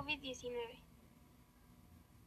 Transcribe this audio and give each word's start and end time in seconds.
COVID-19. 0.00 0.82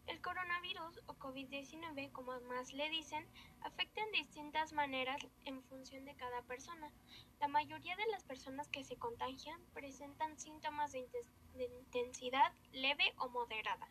El 0.05 0.21
coronavirus 0.21 1.01
o 1.07 1.15
COVID-19, 1.15 2.11
como 2.11 2.39
más 2.41 2.71
le 2.71 2.87
dicen, 2.89 3.25
afecta 3.61 3.99
en 4.03 4.11
distintas 4.11 4.73
maneras 4.73 5.25
en 5.45 5.63
función 5.63 6.05
de 6.05 6.13
cada 6.13 6.43
persona. 6.43 6.91
La 7.39 7.47
mayoría 7.47 7.95
de 7.95 8.05
las 8.11 8.23
personas 8.25 8.69
que 8.69 8.83
se 8.83 8.97
contagian 8.97 9.59
presentan 9.73 10.37
síntomas 10.37 10.91
de, 10.91 11.07
intensidad 11.55 12.53
leve 12.73 13.11
o 13.17 13.29
moderada 13.29 13.87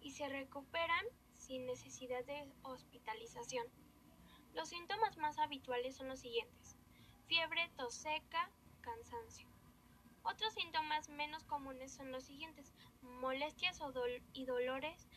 y 0.00 0.12
se 0.12 0.28
recuperan 0.28 1.04
sin 1.34 1.66
necesidad 1.66 2.24
de 2.24 2.48
hospitalización. 2.62 3.66
Los 4.54 4.68
síntomas 4.68 5.16
más 5.16 5.38
habituales 5.38 5.96
son 5.96 6.06
los 6.06 6.20
siguientes. 6.20 6.76
Fiebre, 7.26 7.68
tos 7.76 7.94
seca, 7.94 8.48
cansancio. 8.80 9.48
Otros 10.22 10.52
síntomas 10.52 11.08
menos 11.08 11.42
comunes 11.44 11.90
son 11.90 12.12
los 12.12 12.24
siguientes. 12.24 12.72
Molestias 13.02 13.80
y 14.32 14.46
dolores, 14.46 15.08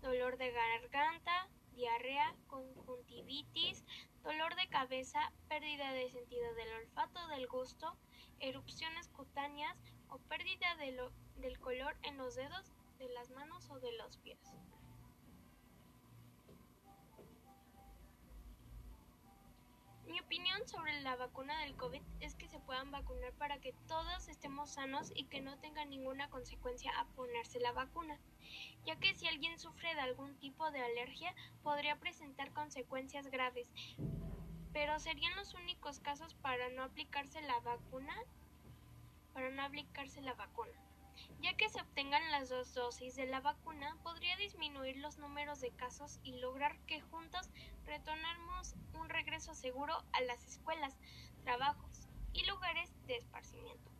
dolor 0.00 0.38
de 0.38 0.50
garganta, 0.52 1.48
diarrea, 1.72 2.34
conjuntivitis, 2.46 3.84
dolor 4.22 4.54
de 4.56 4.68
cabeza, 4.68 5.32
pérdida 5.48 5.92
de 5.92 6.10
sentido 6.10 6.54
del 6.54 6.72
olfato, 6.74 7.26
del 7.28 7.46
gusto, 7.46 7.96
erupciones 8.40 9.08
cutáneas 9.08 9.76
o 10.08 10.18
pérdida 10.18 10.76
del 10.76 11.58
color 11.60 11.96
en 12.02 12.16
los 12.16 12.34
dedos 12.36 12.72
de 12.98 13.08
las 13.10 13.30
manos 13.30 13.68
o 13.70 13.78
de 13.80 13.92
los 13.92 14.16
pies. 14.18 14.40
Opinión 20.28 20.68
sobre 20.68 21.00
la 21.00 21.16
vacuna 21.16 21.58
del 21.62 21.74
COVID 21.74 22.02
es 22.20 22.34
que 22.34 22.48
se 22.48 22.60
puedan 22.60 22.90
vacunar 22.90 23.32
para 23.38 23.60
que 23.60 23.72
todos 23.86 24.28
estemos 24.28 24.68
sanos 24.68 25.10
y 25.14 25.24
que 25.24 25.40
no 25.40 25.58
tenga 25.58 25.86
ninguna 25.86 26.28
consecuencia 26.28 26.92
a 26.98 27.06
ponerse 27.16 27.58
la 27.60 27.72
vacuna, 27.72 28.18
ya 28.84 28.96
que 28.96 29.14
si 29.14 29.26
alguien 29.26 29.58
sufre 29.58 29.94
de 29.94 30.02
algún 30.02 30.38
tipo 30.38 30.70
de 30.70 30.82
alergia 30.82 31.34
podría 31.62 31.96
presentar 31.96 32.52
consecuencias 32.52 33.28
graves, 33.28 33.72
pero 34.74 34.98
serían 34.98 35.34
los 35.34 35.54
únicos 35.54 35.98
casos 35.98 36.34
para 36.34 36.68
no 36.68 36.82
aplicarse 36.82 37.40
la 37.40 37.58
vacuna, 37.60 38.14
para 39.32 39.48
no 39.48 39.62
aplicarse 39.62 40.20
la 40.20 40.34
vacuna. 40.34 40.78
Ya 41.40 41.56
que 41.56 41.70
se 41.70 41.80
obtengan 41.80 42.30
las 42.30 42.50
dos 42.50 42.74
dosis 42.74 43.16
de 43.16 43.24
la 43.24 43.40
vacuna, 43.40 43.96
podría 44.02 44.36
disminuir 44.36 44.98
los 44.98 45.16
números 45.16 45.60
de 45.60 45.70
casos 45.70 46.20
y 46.22 46.32
lograr 46.38 46.78
que 46.80 47.00
regreso 47.00 47.37
seguro 49.58 49.94
a 50.12 50.20
las 50.22 50.46
escuelas, 50.46 50.94
trabajos 51.42 52.08
y 52.32 52.46
lugares 52.46 52.90
de 53.06 53.16
esparcimiento. 53.16 53.97